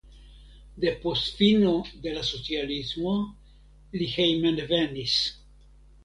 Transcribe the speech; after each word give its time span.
Depost 0.83 1.27
fino 1.41 1.73
de 2.05 2.13
la 2.15 2.23
socialismo 2.29 3.13
li 4.03 4.07
hejmenvenis. 4.13 5.19